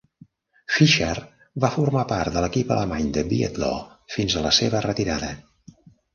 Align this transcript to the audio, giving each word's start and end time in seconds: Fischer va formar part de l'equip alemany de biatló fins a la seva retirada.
Fischer 0.77 1.17
va 1.65 1.69
formar 1.75 2.05
part 2.13 2.39
de 2.39 2.43
l'equip 2.45 2.73
alemany 2.77 3.13
de 3.19 3.25
biatló 3.35 3.71
fins 4.17 4.39
a 4.39 4.45
la 4.49 4.57
seva 4.63 4.85
retirada. 4.89 5.33